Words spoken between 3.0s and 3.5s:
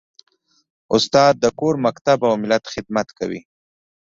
کوي.